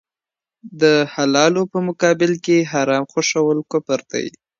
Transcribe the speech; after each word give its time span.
د 0.81 0.83
حلالو 1.13 1.61
په 1.71 1.77
مقابل 1.87 2.31
کي 2.45 2.57
حرام 2.71 3.03
خوښول 3.11 3.59
کفر 3.71 3.99
دی. 4.11 4.25